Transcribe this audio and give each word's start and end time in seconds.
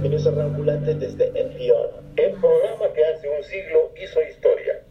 Bienvenidos 0.00 0.28
a 0.28 0.30
Rambulante 0.30 0.94
desde 0.94 1.26
NPR. 1.26 1.90
El 2.16 2.30
programa 2.34 2.92
que 2.94 3.04
hace 3.04 3.28
un 3.28 3.42
siglo 3.42 3.90
hizo 4.00 4.22
historia. 4.22 4.84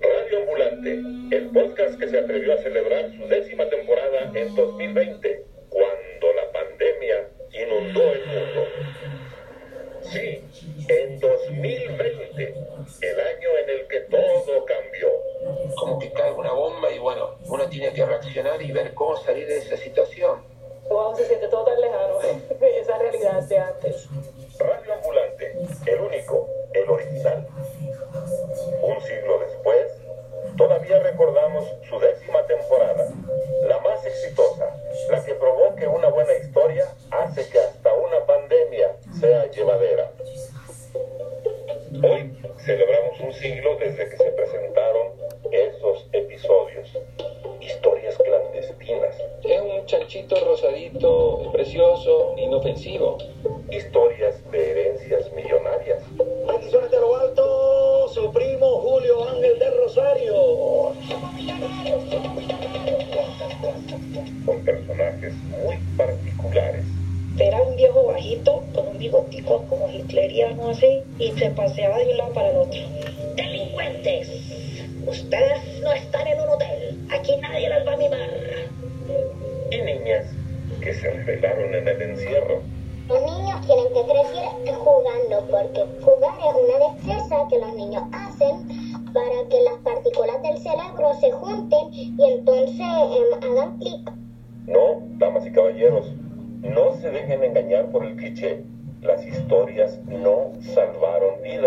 Radio 0.00 0.38
Ambulante, 0.38 1.36
el 1.36 1.50
podcast 1.50 2.00
que 2.00 2.08
se 2.08 2.18
atrevió 2.18 2.54
a 2.54 2.62
celebrar 2.62 3.10
su 3.14 3.28
décima 3.28 3.68
temporada 3.68 4.32
en 4.32 4.54
2020, 4.54 5.44
cuando 5.68 6.32
la 6.34 6.50
pandemia 6.50 7.28
inundó 7.52 8.12
el 8.14 8.24
mundo. 8.24 8.64
Sí, 10.00 10.44
en 10.88 11.20
2020, 11.20 12.54
el 13.02 13.20
año 13.20 13.48
en 13.64 13.70
el 13.80 13.86
que 13.86 14.00
todo 14.08 14.64
cambió. 14.64 15.08
Como 15.76 15.98
que 15.98 16.10
cae 16.12 16.32
una 16.32 16.52
bomba 16.52 16.90
y 16.90 16.98
bueno, 16.98 17.36
uno 17.44 17.68
tiene 17.68 17.92
que 17.92 18.06
reaccionar 18.06 18.62
y 18.62 18.72
ver 18.72 18.94
cómo 18.94 19.18
salir 19.18 19.46
de 19.46 19.58
esa 19.58 19.76
situación. 19.76 20.09
Un 43.30 43.36
siglo 43.36 43.76
desde 43.76 44.08
que 44.08 44.16
se 44.16 44.30
presentaron 44.32 45.06
esos 45.52 46.04
episodios, 46.12 46.88
historias 47.60 48.18
clandestinas, 48.18 49.14
Es 49.44 49.60
un 49.60 49.86
chanchito 49.86 50.34
rosadito, 50.44 51.52
precioso, 51.52 52.34
inofensivo. 52.36 53.18
historias 53.70 54.34
de 54.50 54.70
herencias 54.70 55.32
millonarias. 55.32 56.02
Bendiciones 56.18 56.90
de 56.90 56.98
lo 56.98 57.16
alto, 57.16 58.08
su 58.08 58.32
primo 58.32 58.66
Julio 58.80 59.28
Ángel 59.28 59.58
de 59.60 59.70
Rosario. 59.70 60.34
con 64.44 64.64
personajes 64.64 65.34
muy 65.34 65.76
particulares. 65.96 66.84
Era 67.38 67.62
un 67.62 67.76
viejo 67.76 68.04
bajito 68.04 68.64
con 68.74 68.88
un 68.88 68.98
bigotico 68.98 69.64
como 69.68 69.88
hitleriano 69.88 70.70
así 70.70 71.02
y 71.18 71.32
se 71.32 71.50
paseaba 71.50 71.98
de 71.98 72.10
un 72.10 72.16
lado 72.18 72.32
para 72.34 72.50
el 72.50 72.56
otro. 72.56 72.80
Ustedes 75.06 75.80
no 75.82 75.92
están 75.92 76.26
en 76.26 76.40
un 76.40 76.48
hotel. 76.48 77.08
Aquí 77.10 77.36
nadie 77.36 77.68
las 77.68 77.86
va 77.86 77.94
a 77.94 77.96
mimar. 77.96 78.30
Y 79.70 79.82
niñas 79.82 80.26
que 80.80 80.94
se 80.94 81.10
rebelaron 81.10 81.74
en 81.74 81.88
el 81.88 82.02
encierro. 82.02 82.62
Los 83.08 83.22
niños 83.22 83.60
tienen 83.66 83.88
que 83.92 84.02
crecer 84.04 84.74
jugando 84.76 85.44
porque 85.50 85.84
jugar 86.00 86.34
es 86.38 86.54
una 86.54 86.92
destreza 86.92 87.48
que 87.48 87.58
los 87.58 87.74
niños 87.74 88.04
hacen 88.12 88.68
para 89.12 89.48
que 89.48 89.60
las 89.62 89.78
partículas 89.82 90.40
del 90.42 90.58
cerebro 90.58 91.12
se 91.20 91.32
junten 91.32 91.92
y 91.92 92.24
entonces 92.24 92.78
em, 92.78 93.50
hagan 93.50 93.78
clic. 93.78 94.12
No, 94.66 95.02
damas 95.18 95.44
y 95.44 95.50
caballeros, 95.50 96.12
no 96.62 96.94
se 97.00 97.10
dejen 97.10 97.42
engañar 97.42 97.90
por 97.90 98.04
el 98.04 98.14
cliché. 98.14 98.62
Las 99.02 99.26
historias 99.26 99.98
no 100.06 100.52
salvaron 100.60 101.42
vidas. 101.42 101.59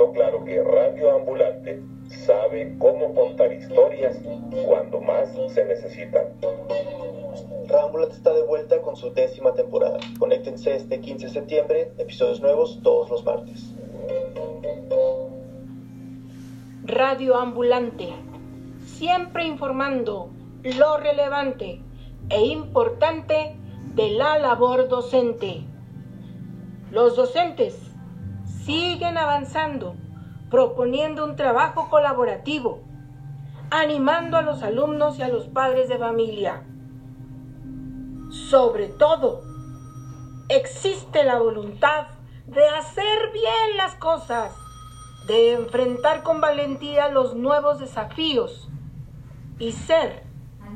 Quedó 0.00 0.12
claro 0.12 0.44
que 0.44 0.62
Radio 0.62 1.14
Ambulante 1.14 1.82
sabe 2.24 2.74
cómo 2.78 3.14
contar 3.14 3.52
historias 3.52 4.16
cuando 4.66 4.98
más 5.00 5.28
se 5.48 5.64
necesitan. 5.66 6.24
Rambulante 7.66 8.16
está 8.16 8.32
de 8.32 8.42
vuelta 8.42 8.80
con 8.80 8.96
su 8.96 9.12
décima 9.12 9.52
temporada. 9.52 9.98
Conéctense 10.18 10.74
este 10.74 11.00
15 11.00 11.26
de 11.26 11.32
septiembre, 11.32 11.92
episodios 11.98 12.40
nuevos 12.40 12.80
todos 12.82 13.10
los 13.10 13.24
martes. 13.24 13.74
Radio 16.84 17.36
Ambulante, 17.36 18.08
siempre 18.86 19.44
informando 19.44 20.30
lo 20.62 20.96
relevante 20.96 21.82
e 22.30 22.40
importante 22.40 23.54
de 23.94 24.10
la 24.12 24.38
labor 24.38 24.88
docente. 24.88 25.62
Los 26.90 27.16
docentes 27.16 27.89
siguen 28.70 29.18
avanzando, 29.18 29.96
proponiendo 30.48 31.24
un 31.24 31.34
trabajo 31.34 31.90
colaborativo, 31.90 32.82
animando 33.68 34.36
a 34.36 34.42
los 34.42 34.62
alumnos 34.62 35.18
y 35.18 35.22
a 35.22 35.28
los 35.28 35.48
padres 35.48 35.88
de 35.88 35.98
familia. 35.98 36.62
Sobre 38.30 38.86
todo, 38.86 39.42
existe 40.48 41.24
la 41.24 41.40
voluntad 41.40 42.06
de 42.46 42.64
hacer 42.68 43.32
bien 43.32 43.76
las 43.76 43.96
cosas, 43.96 44.54
de 45.26 45.54
enfrentar 45.54 46.22
con 46.22 46.40
valentía 46.40 47.08
los 47.08 47.34
nuevos 47.34 47.80
desafíos 47.80 48.68
y 49.58 49.72
ser, 49.72 50.22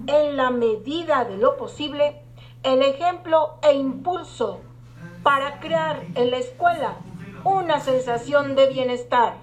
en 0.09 0.37
la 0.37 0.51
medida 0.51 1.25
de 1.25 1.37
lo 1.37 1.57
posible, 1.57 2.25
el 2.65 2.83
ejemplo 2.83 3.61
e 3.63 3.75
impulso 3.75 4.63
para 5.23 5.61
crear 5.61 6.03
en 6.17 6.33
la 6.33 6.39
escuela 6.39 6.97
una 7.45 7.81
sensación 7.81 8.57
de 8.57 8.69
bienestar. 8.69 9.35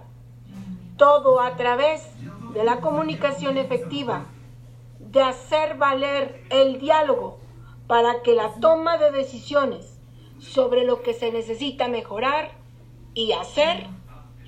Todo 0.98 1.40
a 1.40 1.56
través 1.56 2.08
de 2.54 2.64
la 2.64 2.78
comunicación 2.82 3.58
efectiva, 3.58 4.26
de 5.00 5.22
hacer 5.22 5.78
valer 5.78 6.44
el 6.50 6.80
diálogo 6.80 7.40
para 7.88 8.22
que 8.24 8.34
la 8.34 8.54
toma 8.60 8.98
de 8.98 9.12
decisiones 9.12 10.00
sobre 10.40 10.86
lo 10.86 11.02
que 11.02 11.14
se 11.14 11.32
necesita 11.32 11.88
mejorar 11.88 12.52
y 13.14 13.34
hacer 13.34 13.88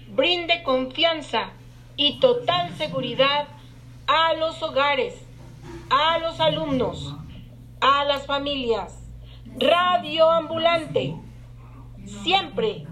brinde 0.10 0.64
confianza 0.64 1.52
y 1.96 2.20
total 2.20 2.76
seguridad 2.78 3.48
a 4.08 4.34
los 4.36 4.62
hogares, 4.64 5.16
a 5.90 6.18
los 6.18 6.40
alumnos, 6.40 7.16
a 7.82 8.04
las 8.06 8.26
familias. 8.26 9.00
Radio 9.60 10.32
ambulante, 10.32 11.16
siempre 12.24 12.88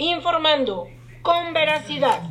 informando 0.00 0.88
con 1.22 1.52
veracidad. 1.52 2.22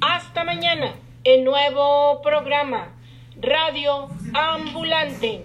Hasta 0.00 0.44
mañana, 0.44 0.94
el 1.24 1.44
nuevo 1.44 2.22
programa 2.22 2.94
Radio 3.38 4.08
Ambulante. 4.32 5.44